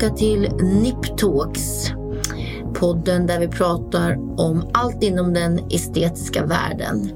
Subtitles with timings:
[0.00, 1.90] tillbaka till Niptalks.
[2.74, 7.12] Podden där vi pratar om allt inom den estetiska världen.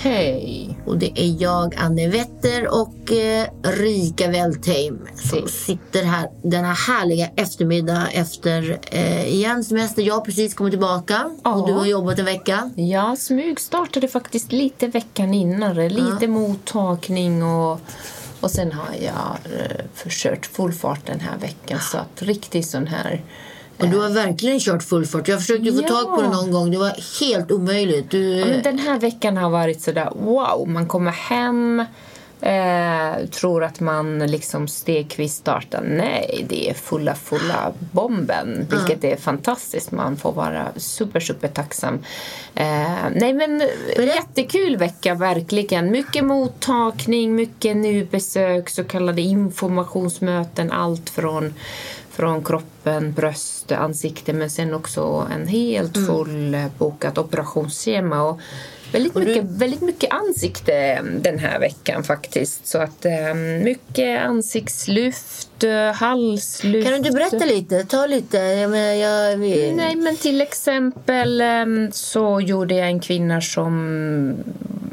[0.00, 0.78] Hej!
[0.86, 5.48] Och det är jag, Anne Wetter och eh, Rika Weltheim som Hej.
[5.48, 10.02] sitter här denna härliga eftermiddag efter eh, igen semester.
[10.02, 11.54] Jag har precis kommit tillbaka Ja.
[11.54, 12.70] och du har jobbat en vecka.
[12.76, 15.88] Jag smygstartade faktiskt lite veckan innan.
[15.88, 17.80] Lite mottagning och,
[18.40, 21.80] och sen har jag eh, försökt full fart den här veckan.
[21.80, 23.22] Så att riktigt sån här...
[23.78, 25.28] Och du har verkligen kört full fart.
[25.28, 25.88] Jag försökte få Ja.
[25.88, 26.70] tag på dig någon gång.
[26.70, 28.10] Det var helt omöjligt.
[28.10, 31.84] Du, Ja, men den här veckan har varit sådär wow, man kommer hem
[32.40, 35.82] Eh, tror att man liksom stegvis startar.
[35.82, 38.66] Nej, det är fulla, fulla bomben.
[38.70, 39.92] Vilket är fantastiskt.
[39.92, 41.98] Man får vara super, super tacksam.
[42.54, 43.62] Eh, nej, men
[43.96, 45.90] jättekul vecka, verkligen.
[45.90, 50.72] Mycket mottagning, mycket nybesök, så kallade informationsmöten.
[50.72, 51.54] Allt från
[52.18, 58.22] från kroppen, bröst, ansikte men sen också en helt fullbokat operationsschema.
[58.22, 58.40] Och
[58.92, 62.66] väldigt, du- mycket, väldigt mycket ansikte den här veckan faktiskt.
[62.66, 66.84] Så att eh, mycket ansiktslyft, eh, halslyft.
[66.88, 67.84] Kan du inte berätta lite?
[67.84, 68.36] Ta lite.
[68.36, 69.72] Jag menar, jag, vi...
[69.72, 74.34] Nej, men till exempel em, så gjorde jag en kvinna som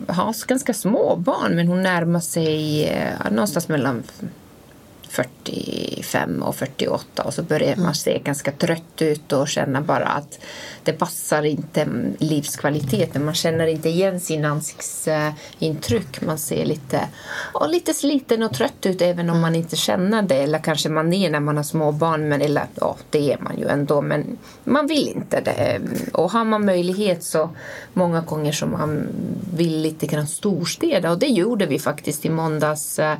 [0.07, 4.03] har ganska små barn men hon närmar sig eh, någonstans mellan
[5.15, 10.39] 45 och 48 och så börjar man se ganska trött ut och känna bara att
[10.83, 11.87] det passar inte
[12.19, 13.25] livskvaliteten.
[13.25, 16.21] Man känner inte igen sin ansiktsintryck.
[16.21, 17.07] Man ser lite,
[17.53, 20.35] ja, lite sliten och trött ut även om man inte känner det.
[20.35, 23.59] Eller kanske man är när man har små barn, men eller, ja, det är man
[23.59, 24.01] ju ändå.
[24.01, 25.81] Men man vill inte det.
[26.13, 27.49] Och har man möjlighet så
[27.93, 29.07] många gånger som man
[29.55, 33.17] vill lite grann storstäda och det gjorde vi faktiskt i måndags eh,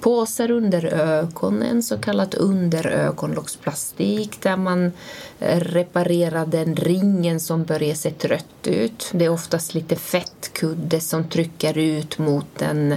[0.00, 4.92] påsar under ögonen, så kallat underögonlocksplastik där man
[5.40, 9.10] eh, reparerar den ringen som börjar se trött ut.
[9.12, 12.94] Det är oftast lite fettkudde som trycker ut mot den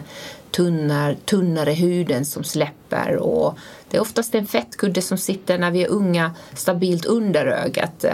[0.52, 3.16] tunnar, tunnare huden som släpper.
[3.16, 3.58] Och
[3.90, 8.06] det är oftast en fettkudde som sitter när vi är unga stabilt under ögat.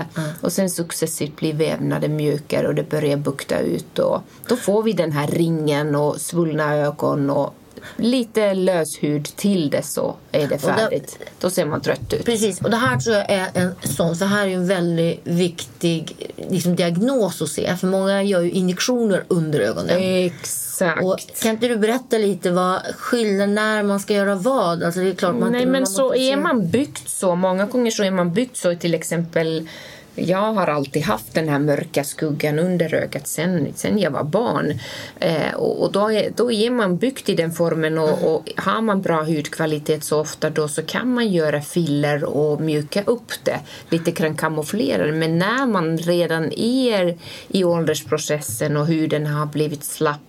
[0.42, 4.00] Och sen successivt blir vävnaden mjukare och det börjar bukta ut.
[4.00, 7.56] Och då får vi den här ringen och svullna ögon och
[7.98, 11.18] lite lös hud till det så är det färdigt.
[11.40, 12.26] Då ser man trött ut.
[12.26, 16.32] Precis, och det här tror jag är en sån, för här är en väldigt viktig
[16.50, 17.76] liksom, diagnos att se.
[17.76, 19.98] För många gör ju injektioner under ögonen.
[20.00, 21.04] Exakt.
[21.04, 24.84] Och kan inte du berätta lite vad skillnaden när man ska göra vad?
[24.84, 27.10] Alltså det är klart man Nej, inte, men man så måste se- är man byggt
[27.10, 27.36] så.
[27.36, 28.76] Många gånger så är man byggt så.
[28.76, 29.68] Till exempel,
[30.16, 34.80] jag har alltid haft den här mörka skuggan under ögat sen, sen jag var barn.
[35.20, 38.82] Eh, och och då, är, då är man byggt i den formen och, och har
[38.82, 43.60] man bra hudkvalitet så ofta då så kan man göra filler och mjuka upp det.
[43.90, 45.12] Lite grann kamouflera det.
[45.12, 50.20] Men när man redan är i åldersprocessen och huden har blivit slapp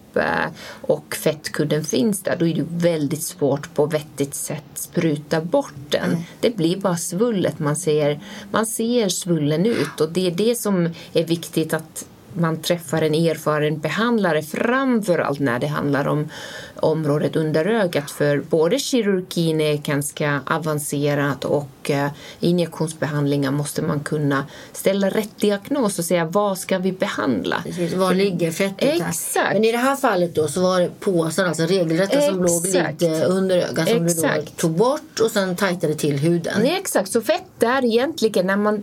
[0.81, 6.17] och fettkudden finns där, då är det väldigt svårt på vettigt sätt spruta bort den.
[6.41, 8.21] Det blir bara svullet, man ser,
[8.51, 13.15] man ser svullen ut och det är det som är viktigt att man träffar en
[13.15, 16.29] erfaren behandlare framför allt när det handlar om
[16.77, 22.09] området under ögat för både kirurgin är ganska avancerad och eh,
[22.41, 27.63] injektionsbehandlingar måste man kunna ställa rätt diagnos och säga vad ska vi behandla?
[27.65, 29.09] Precis, var ligger fettet här?
[29.09, 29.53] Exakt.
[29.53, 33.03] Men i det här fallet då så var det påsar, alltså regelrätta som låg Exakt.
[33.03, 34.57] lite under ögat som du då Exakt.
[34.57, 36.55] tog bort och sen tajtade till huden.
[36.63, 37.13] Nej, exakt.
[37.13, 38.83] Så fett där egentligen, när man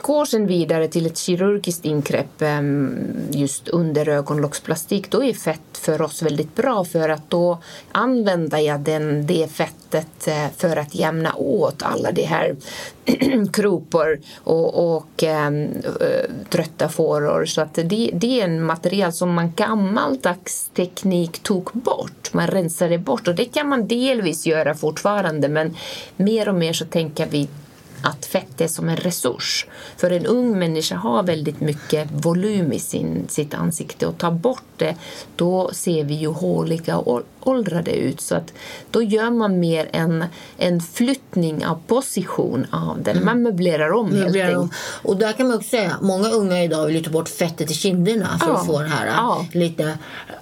[0.00, 2.89] går sen vidare till ett kirurgiskt ingrepp, em,
[3.30, 7.58] just under ögonlocksplastik, då är fett för oss väldigt bra för att då
[7.92, 12.56] använder jag den, det fettet eh, för att jämna åt alla de här
[13.52, 15.68] kropor och, och em,
[16.48, 17.44] trötta fåror.
[17.44, 22.32] Så att det, det är en material som man gammaldags teknik tog bort.
[22.32, 25.76] Man rensade bort och det kan man delvis göra fortfarande men
[26.16, 27.48] mer och mer så tänker vi
[28.02, 29.66] att fett är som en resurs.
[29.96, 34.62] För en ung människa har väldigt mycket volym i sin, sitt ansikte och tar bort
[34.80, 34.94] det,
[35.36, 38.20] då ser vi ju håliga och åldrade ut.
[38.20, 38.52] Så att
[38.90, 40.24] då gör man mer en,
[40.58, 43.24] en flyttning av position av den.
[43.24, 44.72] Man möblerar om helt enkelt.
[45.02, 47.74] Och där kan man också säga, många unga idag vill ju ta bort fettet i
[47.74, 48.56] kinderna för Ja.
[48.56, 49.46] att få det här Ja.
[49.52, 49.98] lite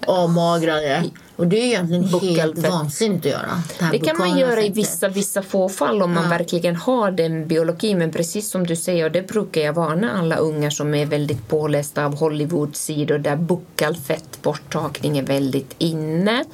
[0.06, 1.04] avmagrade.
[1.36, 3.62] Och det är egentligen helt vansinnigt att göra.
[3.78, 7.48] här Det kan man göra i vissa, vissa få fall om man verkligen har den
[7.48, 7.98] biologin.
[7.98, 11.48] Men precis som du säger, och det brukar jag varna alla unga som är väldigt
[11.48, 16.44] pålästa av Hollywood-sidor där buckalfett borttagning är väldigt inne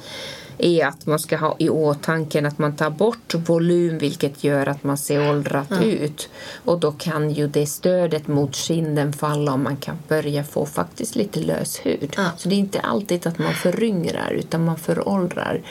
[0.57, 4.83] är att man ska ha i åtanke att man tar bort volym vilket gör att
[4.83, 5.81] man ser åldrat Ja.
[5.83, 6.29] ut.
[6.65, 11.15] Och då kan ju det stödet mot kinden falla och man kan börja få faktiskt
[11.15, 12.13] lite lös hud.
[12.17, 12.25] Ja.
[12.37, 15.61] Så det är inte alltid att man föryngrar utan man föråldrar.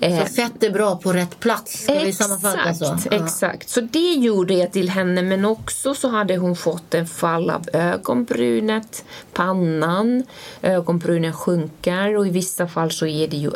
[0.00, 1.82] Eh, Så fett är bra på rätt plats.
[1.82, 2.84] Ska vi sammanfatta så?
[2.94, 3.68] Exakt, exakt.
[3.68, 7.68] Så det gjorde jag till henne men också så hade hon fått en fall av
[7.72, 10.22] ögonbrynet, pannan,
[10.62, 13.50] ögonbrynen sjunker och i vissa fall så är det ju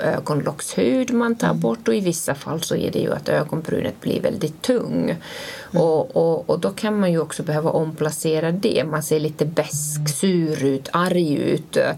[0.60, 4.20] ögonlockshud man tar bort och i vissa fall så är det ju att ögonbrynet blir
[4.20, 5.04] väldigt tung.
[5.04, 5.82] Mm.
[5.82, 8.84] Och, och, och då kan man ju också behöva omplacera det.
[8.84, 11.92] Man ser lite besk, sur ut, arg ut eh,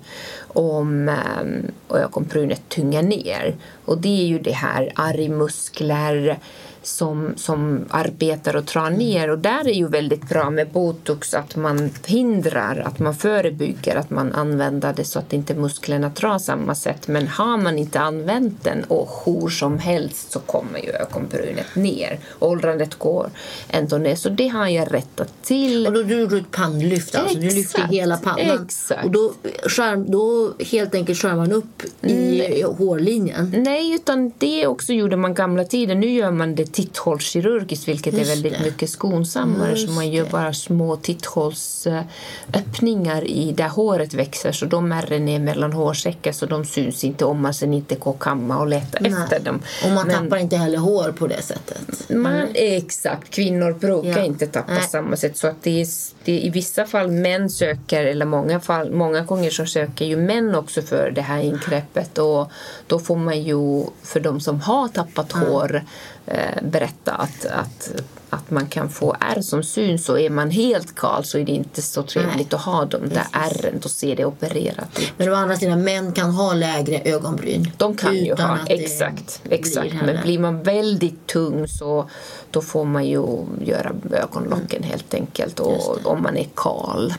[0.49, 3.57] om eh, ögonbrynet tyngar ner.
[3.85, 6.39] Och det är ju det här argmuskler
[6.83, 9.31] som, som arbetar och drar ner.
[9.31, 14.11] Och där är ju väldigt bra med botox att man hindrar, att man förebygger att
[14.11, 17.09] man använder det så att inte musklerna drar samma sätt.
[17.09, 22.19] Men har man inte använt den och hur som helst så kommer ju ögonbrynet ner.
[22.39, 23.31] Åldrandet går
[23.69, 24.15] ändå ner.
[24.15, 25.87] Så det har jag rättat till.
[25.87, 27.39] Och då du gjorde du ett pannlyft alltså.
[27.39, 28.65] Du lyfte Exakt, hela pannan.
[28.65, 29.05] exakt.
[29.05, 29.33] Och då,
[29.67, 33.55] skärm, då helt enkelt skär man upp i hårlinjen.
[33.57, 36.01] Nej, utan det också gjorde man gamla tiden.
[36.01, 38.65] Nu gör man det titthålskirurgiskt vilket Just är väldigt det.
[38.65, 39.77] mycket skonsammare.
[39.77, 40.31] så man gör det.
[40.31, 46.65] bara små titthålsöppningar i där håret växer så de ärren är mellan hårsäckar så de
[46.65, 49.61] syns inte om man sen inte går kamma och leta efter dem.
[49.85, 52.11] Och man Men- tappar inte heller hår på det sättet.
[52.11, 54.25] man, exakt, kvinnor brukar Ja.
[54.25, 54.83] inte tappa Nej.
[54.83, 55.37] samma sätt.
[55.37, 55.87] Så att det är,
[56.25, 60.17] det är i vissa fall män söker, eller många, fall, många gånger så söker ju
[60.17, 62.19] män också för det här ingreppet.
[62.19, 62.51] Och
[62.87, 65.83] då får man ju, för de som har tappat hår,
[66.27, 67.91] eh, berätta att, att,
[68.33, 70.09] att man kan få ärr som syns.
[70.09, 72.47] Och är man helt kal så är det inte så trevligt Nej.
[72.51, 73.79] att ha de där ärren.
[73.83, 75.13] Då ser det opererat ut.
[75.17, 77.71] Men å andra sidan, män kan ha lägre ögonbryn.
[77.77, 79.43] De kan ju ha, det exakt.
[79.51, 79.95] exakt.
[80.07, 82.11] Men blir man väldigt tung så
[82.51, 83.27] då får man ju
[83.65, 85.61] göra ögonlocken helt enkelt.
[85.61, 85.73] Mm.
[85.73, 86.09] Och, det.
[86.09, 87.15] om man är kal.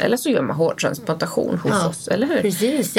[0.00, 2.40] Eller så gör man hårtransplantation hos Ja, oss, eller hur?
[2.42, 2.96] Precis.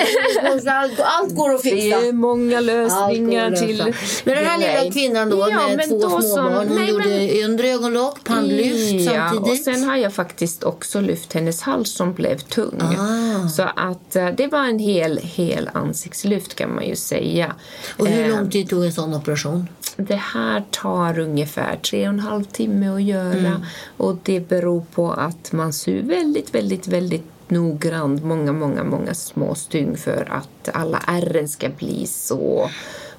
[0.68, 1.98] Allt, allt går att Det fixa.
[1.98, 3.94] är många lösningar till.
[4.24, 6.68] Men den här lilla kvinnan då Ja, med två då små som- barn.
[6.68, 9.64] Hon nej, gjorde men- undre ögonlock, pannlyft Ja, och samtidigt.
[9.64, 12.82] sen har jag faktiskt också lyft hennes hals som blev tung.
[12.82, 13.48] Ah.
[13.48, 17.56] Så att eh, det var en hel, hel ansiktslyft kan man ju säga.
[17.98, 19.68] Och hur Eh, lång tid tog en sån operation?
[19.98, 23.62] Det här tar ungefär tre och en halv timme att göra Mm.
[23.98, 29.56] och det beror på att man syr väldigt, väldigt, väldigt noggrant många, många, många små
[29.56, 32.70] stygn för att alla ärren ska bli så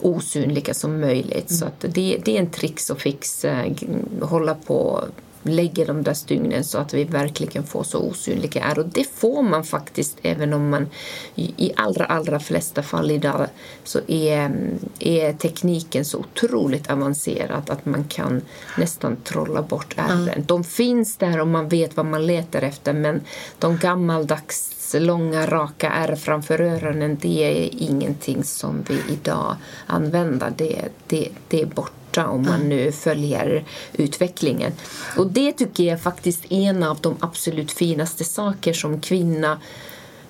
[0.02, 1.50] osynliga som möjligt.
[1.50, 3.72] Så att det, det är en trix och fix, eh,
[4.20, 5.04] hålla på
[5.42, 8.78] lägger de där stygnen så att vi verkligen får så osynliga är.
[8.78, 10.86] Och det får man faktiskt även om man
[11.34, 13.46] i allra, allra flesta fall idag
[13.84, 14.56] så är,
[14.98, 18.42] är tekniken så otroligt avancerad att man kan
[18.78, 20.44] nästan trolla bort ärren.
[20.46, 23.20] De finns där och man vet vad man letar efter men
[23.58, 29.56] de gammaldags långa raka ärr framför öronen det är ingenting som vi idag
[29.86, 30.52] använder.
[30.56, 34.72] Det, det, det är borta om man nu följer utvecklingen.
[35.16, 39.58] Och det tycker jag är faktiskt en av de absolut finaste saker som kvinna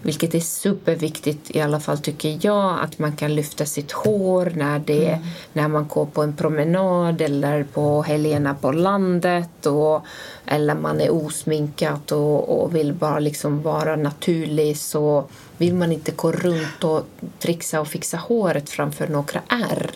[0.03, 4.79] vilket är superviktigt i alla fall tycker jag att man kan lyfta sitt hår när,
[4.79, 5.19] det,
[5.53, 10.03] när man går på en promenad eller på helgerna på landet och,
[10.47, 15.25] eller man är osminkad och, och vill bara liksom vara naturlig så
[15.57, 17.07] vill man inte gå runt och
[17.39, 19.91] trixa och fixa håret framför några ärr.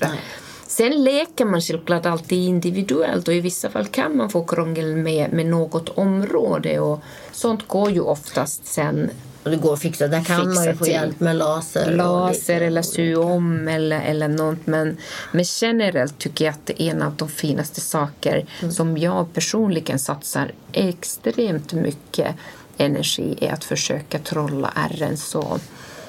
[0.67, 5.33] Sen leker man självklart alltid individuellt och i vissa fall kan man få krångel med,
[5.33, 7.01] med något område och
[7.33, 9.11] sånt går ju oftast sen
[9.47, 10.09] Och det går att fixa.
[10.09, 11.91] Där kan man ju Fixa få hjälp med laser.
[11.91, 14.67] laser eller sy om eller, eller något.
[14.67, 14.97] Men,
[15.33, 18.73] men generellt tycker jag att det är en av de finaste saker Mm.
[18.73, 22.35] som jag personligen satsar extremt mycket
[22.77, 25.59] energi i att försöka trolla ärren så,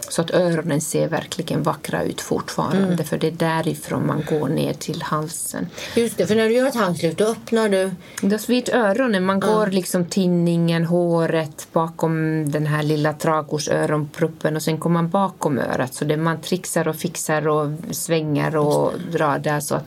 [0.09, 2.93] så att öronen ser verkligen vackra ut fortfarande.
[2.93, 3.05] Mm.
[3.05, 5.67] För det är därifrån man går ner till halsen.
[5.95, 7.91] Just det, för när du gör ett handskrift då öppnar du.
[8.21, 9.25] Är vid öronen.
[9.25, 15.57] Man går liksom tinningen, håret bakom den här lilla tragorsöronpruppen och sen kommer man bakom
[15.57, 15.93] örat.
[15.93, 19.85] Så det man trixar och fixar och svänger och drar där så att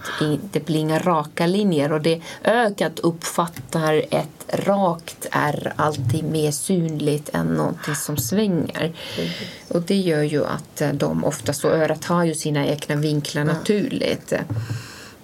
[0.53, 1.93] det blir inga raka linjer.
[1.93, 8.93] Och det ögat uppfattar ett rakt är alltid mer synligt än någonting som svänger.
[9.69, 14.33] Och det gör ju att de ofta så örat har ju sina egna vinklar naturligt.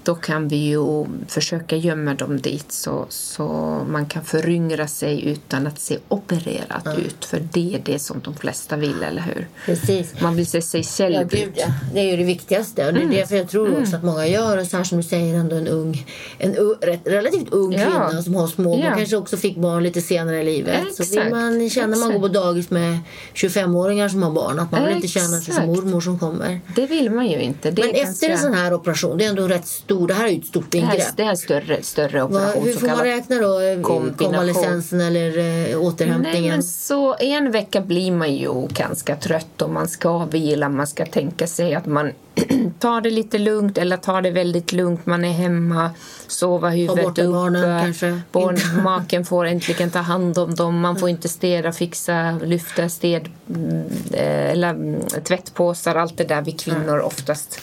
[0.06, 3.44] Då kan vi ju försöka gömma dem dit så, så
[3.90, 6.98] man kan föryngra sig utan att se opererat Mm.
[6.98, 7.24] ut.
[7.24, 9.48] För det är det som de flesta vill, eller hur?
[9.66, 10.20] Precis.
[10.20, 11.54] Man vill se sig själv Ja, gud, ut.
[11.56, 11.66] ja.
[11.94, 12.86] Det är ju det viktigaste.
[12.86, 13.14] Och det är Mm.
[13.16, 14.58] därför jag tror också att många gör.
[14.58, 16.06] Och så här som du säger, ändå en ung,
[16.38, 17.78] en u- relativt ung Ja.
[17.78, 18.78] kvinna som har små.
[18.78, 18.88] Ja.
[18.88, 20.80] Man kanske också fick barn lite senare i livet.
[20.96, 21.30] Så vill Exakt.
[21.30, 22.98] man känna man går på dagis med
[23.34, 24.58] 25-åringar som har barn.
[24.58, 25.66] Att man vill inte känna sig som Exakt.
[25.66, 26.60] mormor som kommer.
[26.76, 27.70] Det vill man ju inte.
[27.70, 30.24] Det Men efter en ganska- sån här operation, det är ändå rätt stor, det här
[30.24, 31.16] är ju ett stort det här, ingrepp.
[31.16, 32.64] det här är en större, större operation.
[32.64, 33.60] hur så får man räkna då?
[33.60, 34.16] eh.
[34.16, 36.42] Konvalescensen eller eh, återhämtningen?
[36.42, 40.68] Nej, men så en vecka blir man ju ganska trött och man ska vila.
[40.68, 42.12] Man ska tänka sig att man
[42.78, 45.06] tar det lite lugnt eller tar det väldigt lugnt.
[45.06, 45.90] Man är hemma,
[46.26, 47.32] sova huvudet upp.
[47.32, 48.20] barnen kanske.
[48.32, 50.80] Barn, maken får äntligen ta hand om dem.
[50.80, 55.94] Man får inte städa, fixa, lyfta städ mm, eh, eller mm, tvättpåsar.
[55.94, 57.60] Allt det där vi kvinnor oftast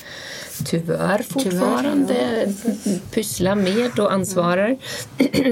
[0.66, 2.48] tyvärr fortfarande
[3.12, 4.78] pysslar med och ansvarar.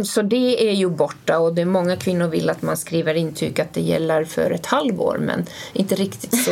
[0.03, 3.61] Så det är ju borta och det är många kvinnor vill att man skriver intyg
[3.61, 6.51] att det gäller för ett halvår men inte riktigt så.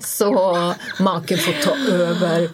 [0.00, 0.34] så
[1.00, 2.50] maken får ta över.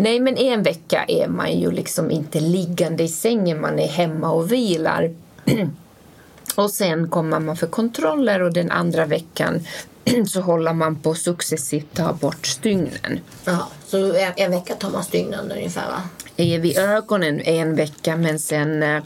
[0.00, 4.30] Nej men en vecka är man ju liksom inte liggande i sängen, man är hemma
[4.30, 5.14] och vilar.
[6.54, 9.60] Och sen kommer man för kontroller och den andra veckan
[10.26, 13.20] så håller man på successivt ta bort stygnen.
[13.44, 16.02] Ja, så en, en vecka tar man stygnen ungefär va?
[16.36, 19.02] Vid ögonen en vecka men sen eh,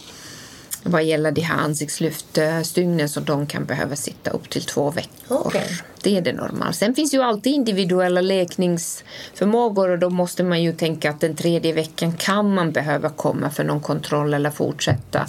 [0.82, 5.10] vad gäller de här ansiktslyftstygnen så de kan behöva sitta upp till två veckor.
[5.28, 5.68] Okej.
[6.02, 6.72] Det är det normala.
[6.72, 11.72] Sen finns ju alltid individuella läkningsförmågor och då måste man ju tänka att den tredje
[11.72, 15.26] veckan kan man behöva komma för någon kontroll eller fortsätta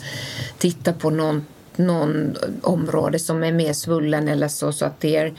[0.57, 1.45] titta på någon,
[1.81, 5.33] någon område som är mer svullen eller så, så att det är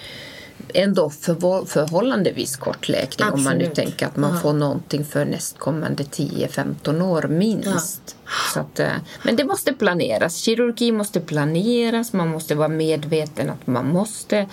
[0.74, 3.74] ändå för, förhållandevis kort läkning om man nu Absolut.
[3.74, 4.40] tänker att man Ja.
[4.40, 8.16] får någonting för nästkommande 10-15 år minst.
[8.54, 8.88] Så att, eh,
[9.22, 10.36] men det måste planeras.
[10.36, 12.12] Kirurgi måste planeras.
[12.12, 14.46] Man måste vara medveten att man måste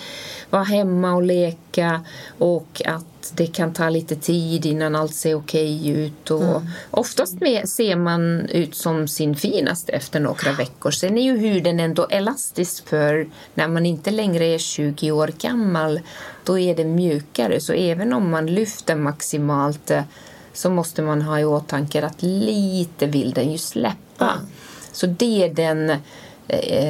[0.50, 2.02] vara hemma och leka
[2.38, 3.06] och att
[3.38, 6.32] det kan ta lite tid innan allt ser okej ut.
[6.32, 10.92] Och Oftast med, ser man ut som sin finaste efter några veckor.
[10.92, 16.00] Sen är ju huden ändå elastisk för när man inte längre är 20 år gammal
[16.44, 17.60] då är det mjukare.
[17.60, 20.04] Så även om man lyfter maximalt eh,
[20.54, 24.34] så måste man ha i åtanke att lite vill den ju släppa.
[24.92, 25.94] Så det är den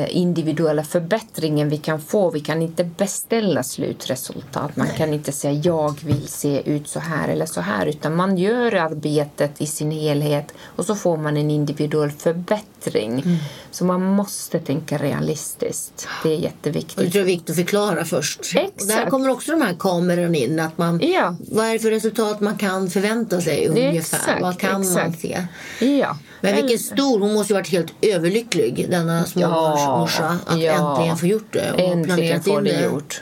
[0.09, 2.31] individuella förbättringen vi kan få.
[2.31, 4.75] Vi kan inte beställa slutresultat.
[4.75, 8.37] Man kan inte säga jag vill se ut så här eller så här utan man
[8.37, 13.11] gör arbetet i sin helhet och så får man en individuell förbättring.
[13.11, 13.37] Mm.
[13.71, 16.07] Så man måste tänka realistiskt.
[16.23, 16.95] Det är Och det jätteviktigt.
[16.95, 18.39] tror jag är viktigt att förklara först.
[18.39, 19.09] Och där Exakt.
[19.09, 20.59] kommer också de här kamerorna in.
[20.59, 21.35] Att man, Ja.
[21.51, 23.97] Vad är det för resultat man kan förvänta sig ungefär?
[23.99, 25.21] Exakt, vad kan man exakt.
[25.21, 25.45] se?
[25.85, 26.17] Ja.
[26.41, 30.91] Men vilken stor, hon måste ju varit helt överlycklig denna småbarnsmorsa att ja.
[30.91, 33.21] äntligen få gjort det och Äntligen planerat in det gjort.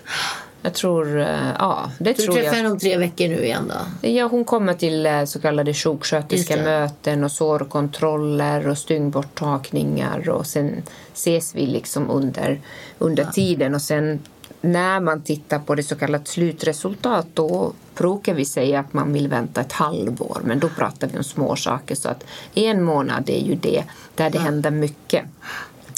[0.62, 1.27] Jag tror, eh,
[1.60, 2.53] ja, det du tror träffar jag.
[2.53, 4.10] henne om tre veckor nu igen då?
[4.10, 10.84] Ja, hon kommer till eh, så kallade sjuksköterska möten och sårkontroller och stygngborttagningar och sen
[11.13, 12.62] ses vi liksom under,
[12.98, 14.19] under tiden och sen
[14.62, 19.27] när man tittar på det så kallat slutresultat då brukar vi säga att man vill
[19.27, 23.39] vänta ett halvår men då pratar vi om små saker så att en månad är
[23.39, 23.84] ju det
[24.15, 25.25] där det händer mycket.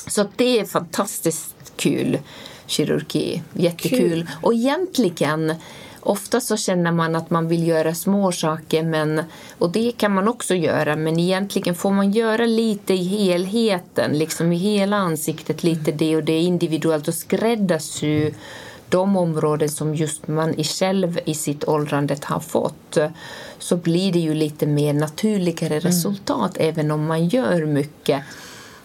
[0.10, 2.20] Så det är fantastiskt kul
[2.68, 3.44] kirurgi.
[3.54, 4.00] Jättekul.
[4.00, 4.30] Kul.
[4.42, 5.56] Och egentligen
[6.02, 9.22] Ofta så känner man att man vill göra små saker men,
[9.58, 14.54] och det kan man också göra men egentligen får man göra lite i helheten, liksom
[14.54, 18.32] i hela ansiktet lite det och det är individuellt och skräddarsy
[18.90, 22.98] de områden som just man själv i sitt åldrande har fått
[23.60, 28.24] så blir det ju lite mer naturligare resultat även om man gör mycket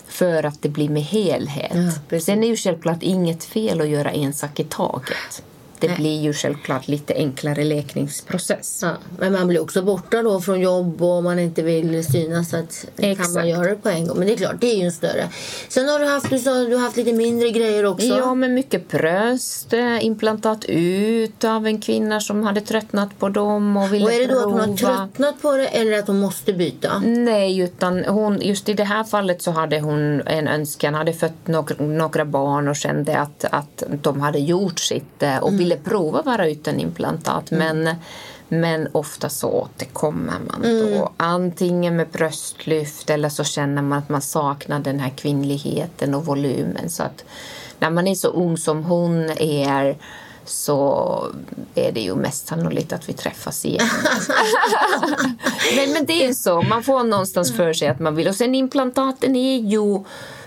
[0.08, 1.76] för att det blir med helhet.
[2.08, 2.20] Ja.
[2.20, 5.42] Sen är ju självklart inget fel att göra en sak i taget.
[5.81, 5.97] Det Nej.
[5.97, 8.78] blir ju självklart lite enklare läkningsprocess.
[8.83, 12.57] Ja, men man blir också borta då från jobb och man inte vill synas så
[12.57, 14.19] att kan man göra det på en gång.
[14.19, 15.28] Men det är klart, det är ju en större.
[15.69, 18.07] Sen har du haft, du sa, du har haft lite mindre grejer också.
[18.07, 23.76] Ja, med mycket bröst, eh, implantat ut av en kvinna som hade tröttnat på dem
[23.76, 24.97] och ville och är det då att hon har prova.
[24.97, 26.99] tröttnat på det eller att hon måste byta?
[27.04, 31.47] Nej, utan hon, just i det här fallet så hade hon en önskan, hade fött
[31.47, 36.23] några, några barn och kände att, att de hade gjort sitt eh, och ville prova
[36.23, 37.50] vara utan implantat.
[37.50, 37.90] Men,
[38.49, 41.12] men ofta så återkommer man då.
[41.16, 46.90] Antingen med bröstlyft eller så känner man att man saknar den här kvinnligheten och volymen.
[46.90, 47.25] Så att
[47.78, 49.97] när man är så ung som hon är
[50.47, 51.33] så
[51.75, 53.88] är det ju mest sannolikt att vi träffas igen.
[55.76, 58.28] men, men det är så, man får någonstans för sig att man vill.
[58.28, 60.04] Och sen implantaten är ju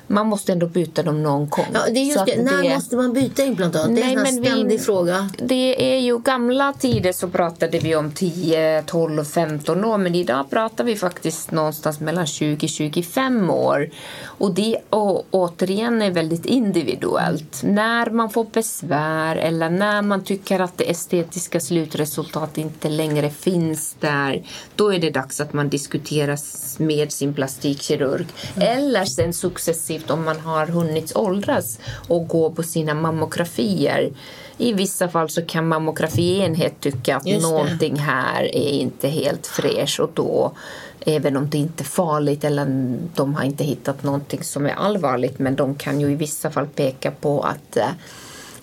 [0.07, 1.65] man måste ändå byta dem någon gång.
[1.73, 2.41] Ja, det är just det.
[2.43, 3.95] När måste man byta implantat?
[3.95, 5.29] Det är en ständig vi, fråga.
[5.37, 10.49] Det är ju gamla tider så pratade vi om 10, 12, 15 år men idag
[10.49, 13.89] pratar vi faktiskt någonstans mellan 20 25 år.
[14.23, 17.61] Och det och, återigen är väldigt individuellt.
[17.63, 23.95] När man får besvär eller när man tycker att det estetiska slutresultatet inte längre finns
[23.99, 24.43] där,
[24.75, 26.37] då är det dags att man diskuterar
[26.83, 28.27] med sin plastikkirurg.
[28.55, 28.77] Mm.
[28.77, 34.09] Eller sen successivt om man har hunnit åldras och gå på sina mammografier.
[34.57, 40.11] I vissa fall så kan mammografienhet tycka att någonting här är inte helt fräscht och
[40.13, 40.51] då
[40.99, 45.39] även om det inte är farligt eller de har inte hittat någonting som är allvarligt
[45.39, 47.89] men de kan ju i vissa fall peka på att eh,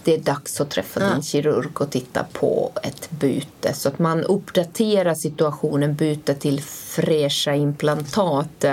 [0.04, 1.10] det är dags att träffa ja.
[1.10, 3.74] din kirurg och titta på ett byte.
[3.74, 8.64] Så att man uppdaterar situationen, byter till fräscha implantat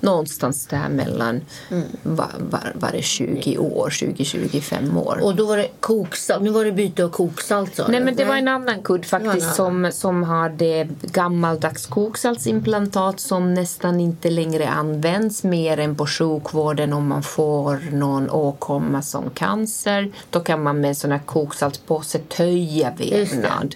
[0.00, 1.40] någonstans där mellan
[1.70, 1.84] mm.
[2.02, 5.18] var, var, var det 20 år, 20-25 år.
[5.22, 8.36] Och då var det koksalt, nu var det byte av koksalt Nej men det var
[8.36, 15.78] en annan kudd faktiskt som, som hade gammaldags koksaltsimplantat som nästan inte längre används mer
[15.78, 20.12] än på sjukvården om man får någon åkomma som cancer.
[20.30, 23.74] Då kan man med sån här koksaltspåse töja vävnad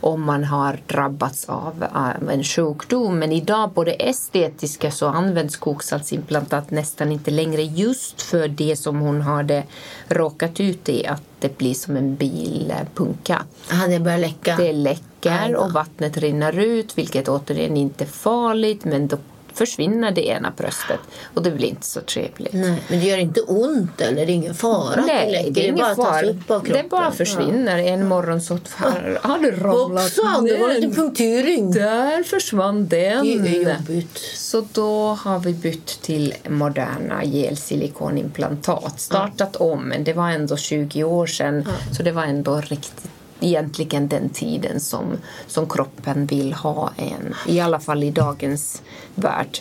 [0.00, 1.84] om man har drabbats av
[2.30, 8.48] en sjukdom men idag på det estetiska så används koksaltsimplantat nästan inte längre just för
[8.48, 9.62] det som hon hade
[10.08, 13.42] råkat ut i, att det blir som en bilpunka.
[13.88, 14.56] Det börjar läcka?
[14.56, 19.16] Det läcker och vattnet rinner ut, vilket återigen inte är farligt men då
[19.56, 21.00] försvinner det ena bröstet
[21.34, 22.52] och det blir inte så trevligt.
[22.52, 25.68] Nej, men det gör inte ont eller det är ingen fara Nej, det, det är
[25.68, 26.60] ingen fara.
[26.62, 27.78] Det bara försvinner.
[27.78, 27.84] Ja.
[27.84, 31.72] En morgon så har, det ramlat Hoppsan, det var lite punkturing.
[31.72, 33.42] Där försvann den.
[33.42, 34.18] Det är jobbigt.
[34.34, 39.00] Så då har vi bytt till moderna gelsilikonimplantat.
[39.00, 39.64] Startat ja.
[39.64, 44.28] om, men det var ändå 20 år sedan så det var ändå riktigt egentligen den
[44.28, 47.34] tiden som, som kroppen vill ha en.
[47.46, 48.82] I alla fall i dagens
[49.14, 49.58] värld.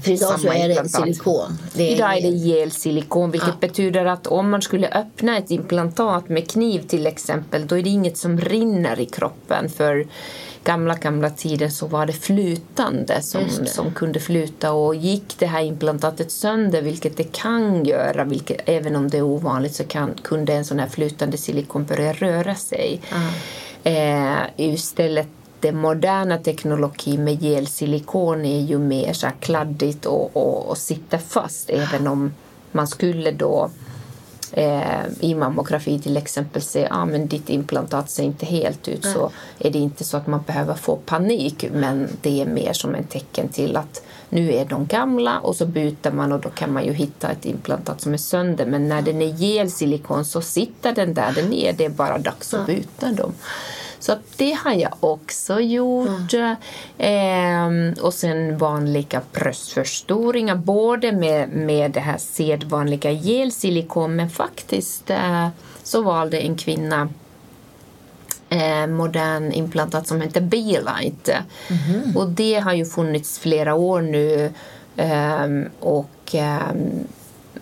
[0.00, 1.58] För idag så är det silikon.
[1.74, 3.54] Det är idag är det gelsilikon vilket ja.
[3.60, 7.90] betyder att om man skulle öppna ett implantat med kniv till exempel då är det
[7.90, 10.06] inget som rinner i kroppen för
[10.68, 13.66] gamla, gamla tider så var det flytande som, det.
[13.66, 18.96] som kunde flyta och gick det här implantatet sönder, vilket det kan göra, vilket, även
[18.96, 23.00] om det är ovanligt så kan, kunde en sån här flytande silikon börja röra sig.
[23.12, 23.32] Mm.
[23.84, 25.28] Eh, istället
[25.60, 31.70] den moderna teknologin med gelsilikon är ju mer så kladdigt och, och, och sitter fast
[31.70, 32.34] även om
[32.72, 33.70] man skulle då
[34.52, 39.14] eh, i mammografi till exempel se att ah, ditt implantat ser inte helt ut mm.
[39.14, 42.94] så är det inte så att man behöver få panik men det är mer som
[42.94, 46.72] en tecken till att nu är de gamla och så byter man och då kan
[46.72, 50.94] man ju hitta ett implantat som är sönder men när den är gelsilikon så sitter
[50.94, 53.32] den där den är, det är bara dags att byta dem.
[54.00, 56.34] Så det har jag också gjort.
[56.98, 57.94] Mm.
[57.94, 65.48] Eh, och sen vanliga bröstförstoringar, både med, med det här sedvanliga gelsilikon men faktiskt eh,
[65.82, 67.08] så valde en kvinna
[68.48, 71.28] eh, modern implantat som heter Beelight.
[71.28, 72.16] Mm.
[72.16, 74.52] Och det har ju funnits flera år nu
[74.96, 77.06] ehm, och ehm,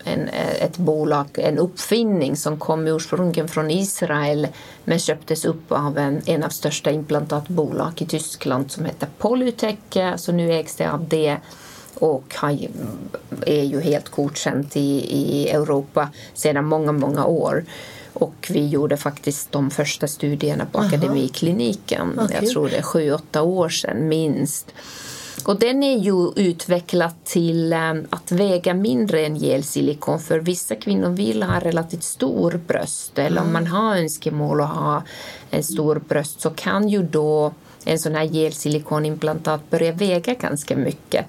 [0.03, 0.29] en,
[0.59, 4.47] ett bolag, en uppfinning som kom ursprungligen från Israel
[4.83, 9.77] men köptes upp av en, en av största implantatbolag i Tyskland som heter Polytech,
[10.15, 11.37] så nu ägs det av det
[11.99, 12.35] och
[13.45, 17.65] är ju helt godkänt i, i Europa sedan många, många år.
[18.13, 20.87] Och vi gjorde faktiskt de första studierna på Aha.
[20.87, 22.37] Akademikliniken, okay.
[22.41, 24.73] jag tror det är sju, åtta år sedan minst.
[25.45, 31.09] Och den är ju utvecklad till um, att väga mindre än gelsilikon för vissa kvinnor
[31.09, 35.03] vill ha relativt stor bröst eller om man har önskemål att ha
[35.49, 37.53] en stor bröst så kan ju då
[37.85, 41.25] en sån här gelsilikonimplantat börja väga ganska mycket.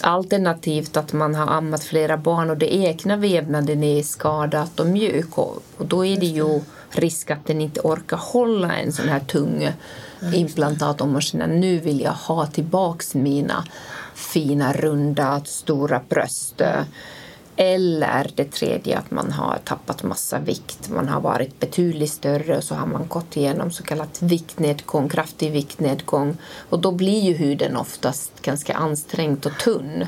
[0.00, 5.38] Alternativt att man har ammat flera barn och det egna vävnaden är skadat och mjuk
[5.38, 6.60] och, och då är det ju
[6.98, 9.72] risk att den inte orkar hålla en sån här tung
[10.34, 13.64] implantat om man känner nu vill jag ha tillbaks mina
[14.14, 16.62] fina runda stora bröst.
[17.56, 22.64] Eller det tredje att man har tappat massa vikt, man har varit betydligt större och
[22.64, 26.36] så har man gått igenom så kallat viktnedgång, kraftig viktnedgång
[26.68, 30.06] och då blir ju huden oftast ganska ansträngd och tunn.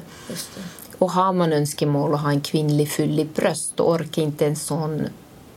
[0.99, 5.07] Och har man önskemål att ha en kvinnlig fyllig bröst då orkar inte en sån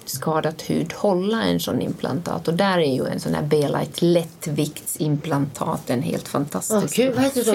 [0.09, 2.47] skadat hud hålla en sån implantat.
[2.47, 6.83] Och där är ju en sån här B-light lättviktsimplantat en helt fantastisk.
[6.83, 7.13] Åh, kul.
[7.13, 7.51] Vad heter det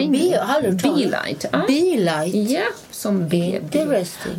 [0.83, 1.45] B-light.
[1.67, 2.51] B-light.
[2.51, 3.61] Ja, som B.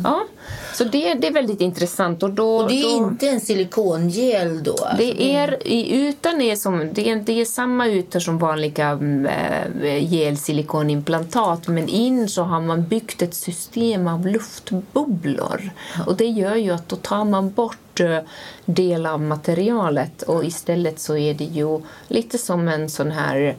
[0.04, 0.26] Ja,
[0.74, 2.22] så det, det är väldigt intressant.
[2.22, 4.70] Och, då, Och det är då, inte en silikongel då?
[4.70, 4.96] alltså?
[4.96, 10.10] det är, i ytan är som, det, är, det är samma ytor som vanliga äh,
[10.10, 15.70] gelsilikonimplantat men in så har man byggt ett system av luftbubblor.
[16.06, 18.18] Och det gör ju att då tar man bort eh,
[18.64, 23.56] del av materialet och istället så är det ju lite som en sån här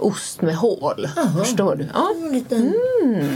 [0.00, 1.08] ost med hål.
[1.38, 1.88] Förstår du?
[1.94, 2.10] Ja.
[2.22, 2.74] En liten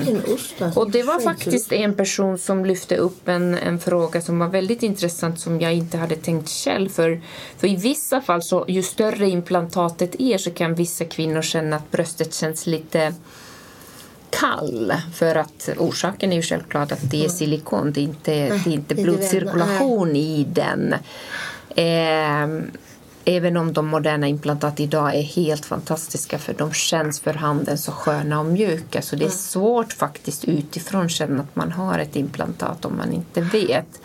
[0.04, 0.80] fin ost alltså.
[0.80, 4.82] Och det var faktiskt en person som lyfte upp en, en fråga som var väldigt
[4.82, 6.88] intressant som jag inte hade tänkt själv.
[6.88, 7.20] För,
[7.58, 11.90] för i vissa fall, så ju större implantatet är så kan vissa kvinnor känna att
[11.90, 13.14] bröstet känns lite
[14.30, 14.92] kall.
[15.14, 18.72] För att orsaken är ju självklart att det är silikon, det är inte, det är
[18.72, 20.94] inte blodcirkulation i den.
[21.76, 22.70] Ehm,
[23.26, 27.92] Även om de moderna implantat idag är helt fantastiska för de känns för handen så
[27.92, 32.84] sköna och mjuka så det är svårt faktiskt utifrån känna att man har ett implantat
[32.84, 34.00] om man inte vet.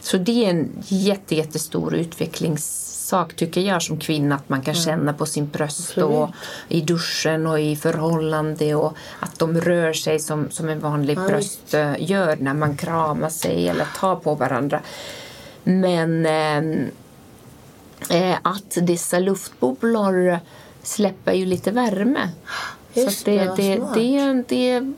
[0.00, 5.12] Så det är en jätte, jättestor utvecklingssak tycker jag som kvinna att man kan känna
[5.12, 6.30] på sin bröst och
[6.68, 11.26] i duschen och i förhållande och att de rör sig som, som en vanlig Ja,
[11.26, 14.80] bröst eh, gör när man kramar sig eller tar på varandra.
[15.64, 16.88] Men eh,
[18.42, 20.38] att dessa luftbubblor
[20.82, 22.30] släpper ju lite värme.
[22.92, 24.92] Just så det, det, det, det,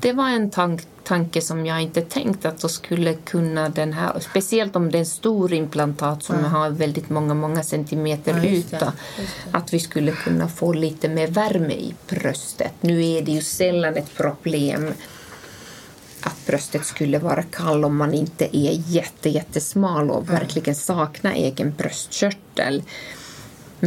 [0.00, 4.20] det, var en tank, tanke som jag inte tänkt att då skulle kunna den här,
[4.20, 8.74] speciellt om det är en stor implantat som har väldigt många, många centimeter Ja, just
[8.74, 12.72] yta, just att vi skulle kunna få lite mer värme i bröstet.
[12.80, 14.92] Nu är det ju sällan ett problem
[16.26, 21.74] att bröstet skulle vara kall om man inte är jätte, jättesmal och verkligen saknar egen
[21.74, 22.82] bröstkörtel.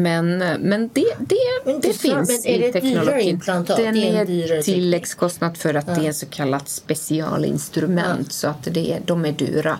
[0.01, 3.29] Men, men det, det, Men det det- finns men i teknologin.
[3.29, 3.77] implantat?
[3.77, 4.65] Den är en är teknik.
[4.65, 8.33] tilläggskostnad för att det är ett så kallat specialinstrument.
[8.33, 9.77] Så att det, de är dyra.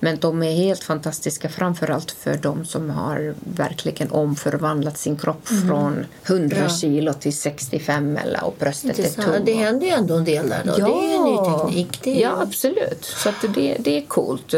[0.00, 6.06] Men de är helt fantastiska framförallt för de som har verkligen omförvandlat sin kropp från
[6.26, 6.66] 100 Mhm.
[6.68, 6.76] Ja.
[6.76, 9.46] kilo till 65 eller och bröstet är tungt.
[9.46, 10.72] Det händer ju ändå en del där då.
[10.76, 12.06] Det är ju en ny teknik.
[12.06, 13.04] Är Ja, absolut.
[13.04, 14.54] Så att det, det är coolt.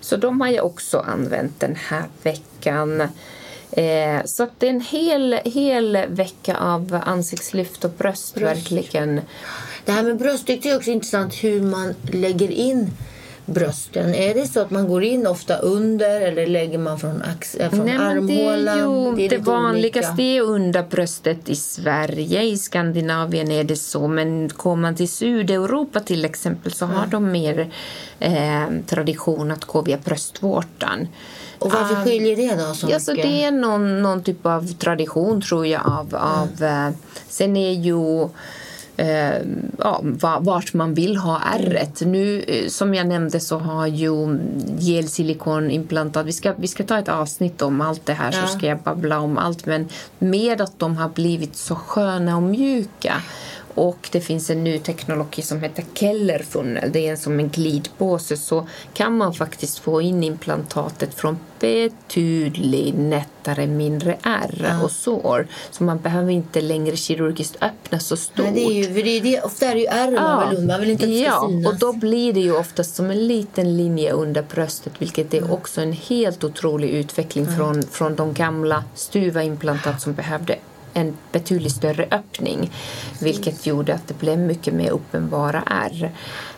[0.00, 3.08] Så de har jag också använt den här veckan.
[3.76, 8.56] Eh, Så att det är en hel, hel vecka av ansiktslyft och bröst, Bröst.
[8.72, 9.20] verkligen.
[9.84, 12.90] Det här med bröst tyckte jag också är intressant hur man lägger in
[13.46, 14.14] brösten.
[14.14, 17.70] Är det så att man går in ofta under eller lägger man från, ax- äh,
[17.70, 18.78] från Nej, men det armhålan?
[18.78, 22.42] ju det, lite vanligaste är under bröstet i Sverige.
[22.42, 24.08] I Skandinavien är det så.
[24.08, 27.70] Men kommer man till Sydeuropa till exempel så har de mer
[28.18, 31.08] eh, tradition att gå via bröstvårtan.
[31.58, 33.30] Och varför Ah, skiljer det då så Ja, så mycket?
[33.30, 35.82] det är någon, någon typ av tradition tror jag.
[35.86, 36.90] Av, av, eh,
[37.28, 38.28] sen är ju
[38.96, 39.34] eh,
[39.78, 42.00] ja, va- vart man vill ha ärret.
[42.06, 44.38] Nu, eh, som jag nämnde så har ju
[44.78, 48.46] gelsilikonimplantat, vi ska, vi ska ta ett avsnitt om allt det här Ja.
[48.46, 49.66] så ska jag babbla om allt.
[49.66, 53.14] Men med att de har blivit så sköna och mjuka
[53.74, 56.92] och det finns en ny teknologi som heter Kellerfunnel.
[56.92, 58.36] Det är en som en glidpåse.
[58.36, 65.46] Så kan man faktiskt få in implantatet från betydligt nättare, mindre ärr och sår.
[65.70, 68.44] Så man behöver inte längre kirurgiskt öppna så stort.
[68.44, 70.66] Nej, det är ju, det är det, ofta är det ju ärren man vill.
[70.66, 71.72] Man vill inte att det ska ja, synas.
[71.72, 75.80] och då blir det ju oftast som en liten linje under bröstet vilket är också
[75.80, 80.58] en helt otrolig utveckling från, från de gamla stuva implantat som behövde
[80.94, 82.70] en betydligt större öppning
[83.20, 86.10] vilket gjorde att det blev mycket mer uppenbara ärr.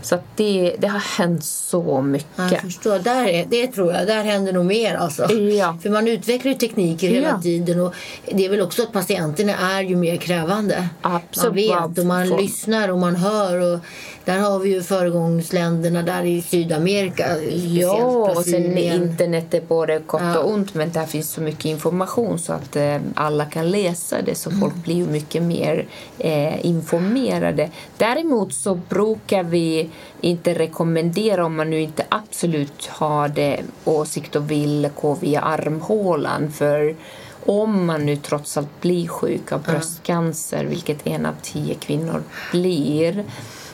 [0.02, 2.52] Så det, det har hänt så mycket.
[2.52, 2.98] Jag förstår.
[2.98, 4.06] Där är, det tror jag.
[4.06, 4.94] Där händer nog mer.
[4.94, 5.32] Alltså.
[5.32, 5.78] Ja.
[5.82, 7.40] För man utvecklar ju tekniker hela Ja.
[7.42, 7.80] tiden.
[7.80, 7.94] Och
[8.32, 10.88] det är väl också att patienterna är ju mer krävande.
[11.00, 11.70] Absolut.
[11.70, 13.60] Man vet och man Folk- lyssnar och man hör.
[13.74, 13.78] Och
[14.24, 17.26] där har vi ju föregångsländerna där i Sydamerika.
[17.66, 17.94] Ja,
[18.36, 20.38] och sen internet är både gott Ja.
[20.38, 24.34] och ont men där finns så mycket information så att eh, alla kan läsa det
[24.34, 25.86] så folk blir ju mycket mer
[26.18, 27.70] eh, informerade.
[27.96, 34.50] Däremot så brukar vi inte rekommendera om man nu inte absolut har det åsikt och
[34.50, 36.52] vill gå via armhålan.
[36.52, 36.96] För
[37.46, 43.24] om man nu trots allt blir sjuk av bröstcancer, vilket en av tio kvinnor blir,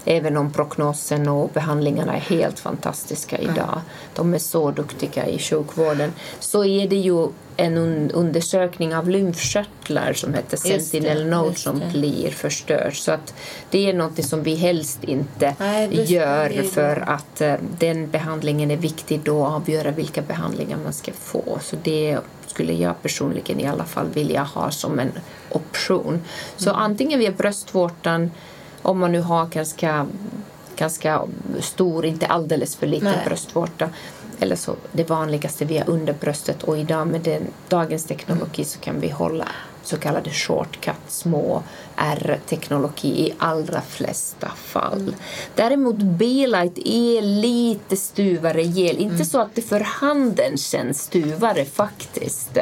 [0.04, 3.80] Även om prognosen och behandlingarna är helt fantastiska idag.
[4.14, 6.12] De är så duktiga i sjukvården.
[6.40, 12.30] Så är det ju en un undersökning av lymfkörtlar som heter Sentinel Node som blir
[12.30, 12.96] förstörd.
[12.96, 13.34] Så att
[13.70, 18.76] det är något som vi helst inte Nej, gör för att uh, den behandlingen är
[18.76, 21.58] viktig då att avgöra vilka behandlingar man ska få.
[21.62, 25.12] Så det skulle jag personligen i alla fall vilja ha som en
[25.50, 26.22] option.
[26.56, 26.82] Så mm.
[26.82, 28.30] antingen via bröstvårtan
[28.82, 30.06] om man nu har ganska,
[30.76, 31.22] ganska
[31.60, 33.26] stor, inte alldeles för liten Nej.
[33.26, 33.88] bröstvårta
[34.40, 39.08] eller så det vanligaste via underbröstet och idag med den, dagens teknologi så kan vi
[39.08, 39.48] hålla
[39.82, 41.62] så kallade shortcut, små
[42.02, 45.14] R-teknologi i allra flesta fall.
[45.54, 48.96] Däremot B-light är lite stuvare gel.
[48.96, 49.24] Inte mm.
[49.24, 52.56] så att det för handen känns stuvare faktiskt.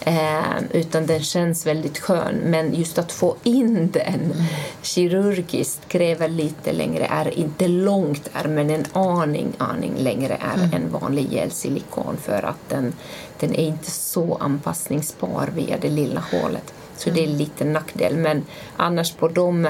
[0.00, 2.34] Eh, utan den känns väldigt skön.
[2.44, 4.44] Men just att få in den mm.
[4.82, 7.32] kirurgiskt kräver lite längre R.
[7.36, 10.72] Inte långt R, men en aning, aning längre R mm.
[10.72, 12.92] än vanlig gelsilikon för att den,
[13.40, 16.74] den är inte så anpassningsbar via det lilla hålet.
[16.96, 17.16] Så mm.
[17.16, 18.16] det är en lite nackdel.
[18.16, 18.44] Men
[18.76, 19.68] annars på de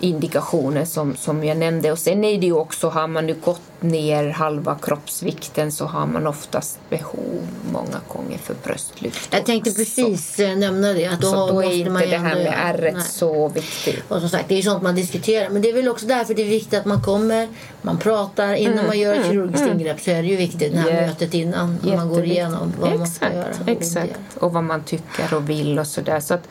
[0.00, 1.92] indikationer som, som jag nämnde.
[1.92, 6.06] Och sen är det ju också, har man nu gått ner halva kroppsvikten så har
[6.06, 9.28] man oftast behov många gånger för bröstlyft.
[9.32, 10.42] Jag tänkte precis så.
[10.42, 11.06] nämna det.
[11.06, 14.04] Att då, så då är inte det här med ärret så viktigt.
[14.08, 15.50] Och som sagt, det är sånt man diskuterar.
[15.50, 17.48] Men det är väl också därför det är viktigt att man kommer,
[17.82, 19.80] man pratar innan mm, man gör ett mm, kirurgiskt mm.
[19.80, 21.08] ingrepp så är det ju viktigt det här yeah.
[21.08, 23.54] mötet innan man går igenom vad exakt, man ska göra.
[23.66, 26.20] Exakt, och vad man tycker och vill och sådär.
[26.20, 26.48] Så att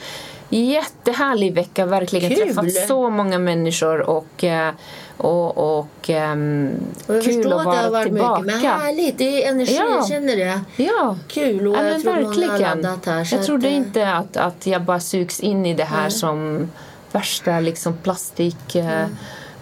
[0.49, 2.29] Jättehärlig vecka, verkligen.
[2.29, 2.47] Kul.
[2.47, 4.73] Träffat så många människor och, eh,
[5.17, 6.71] och, och, um,
[7.07, 8.41] och kul att vara varit tillbaka.
[8.41, 9.89] Mycket, men härligt, det är energi, ja.
[9.89, 10.61] jag känner det.
[10.75, 11.17] Ja.
[11.27, 12.85] Kul och ja, jag tror verkligen.
[13.05, 13.27] här.
[13.31, 16.11] Jag trodde att, inte att, att jag bara sugs in i det här nej.
[16.11, 16.69] som
[17.11, 18.75] värsta liksom plastik...
[18.75, 19.09] Mm.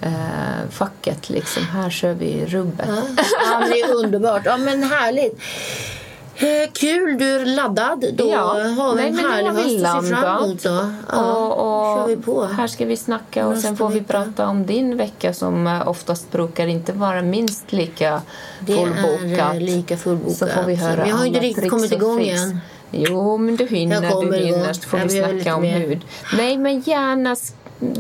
[0.04, 1.64] Uh, facket liksom.
[1.64, 2.88] Här kör vi rubbet.
[2.88, 4.42] Ja, ja det är underbart.
[4.46, 5.42] Ja, men härligt.
[6.40, 8.06] Eh, kul, du är laddad.
[8.14, 8.38] Då ja.
[8.78, 10.66] har vi Nej, en härlig höst att se fram emot.
[10.66, 12.46] Ja, och, och vi på.
[12.46, 15.88] Här ska vi snacka och Nästa sen får vi prata om din vecka som eh,
[15.88, 18.22] oftast brukar inte vara minst lika
[18.68, 19.22] fullbokat.
[19.22, 20.38] Det är lika fullbokat.
[20.38, 22.60] Så får vi höra jag har inte riktigt kommit igång igen.
[22.92, 24.02] Jo, men du hinner.
[24.02, 24.74] Du hinner.
[24.74, 26.02] Så får vi snacka om hud.
[26.38, 27.36] Nej, men gärna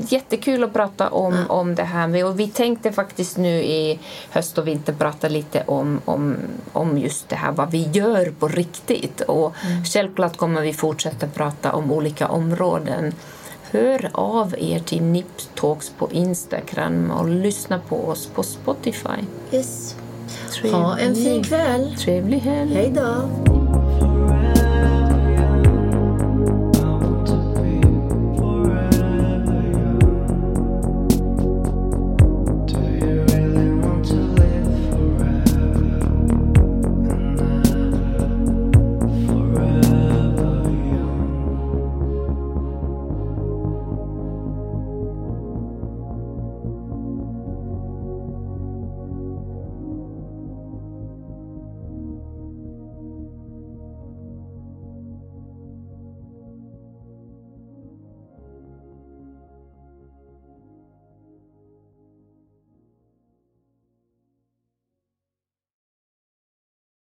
[0.09, 1.49] jättekul att prata om, mm.
[1.49, 2.25] om det här.
[2.25, 6.35] Och vi tänkte faktiskt nu i höst och vinter prata lite om, om,
[6.73, 9.21] om just det här, vad vi gör på riktigt.
[9.21, 9.85] Och mm.
[9.85, 13.13] självklart kommer vi fortsätta prata om olika områden.
[13.71, 19.19] Hör av er till Nips Talks på Instagram och lyssna på oss på Spotify.
[19.51, 19.95] Yes.
[20.51, 21.95] Trevlig, ha en fin kväll.
[21.95, 22.73] Trevlig helg.
[22.73, 23.46] Hej då.